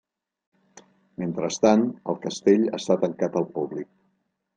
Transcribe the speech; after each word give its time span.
Mentrestant, 1.23 1.83
el 2.13 2.17
castell 2.23 2.65
està 2.79 2.97
tancat 3.05 3.37
al 3.43 3.47
públic. 3.59 3.91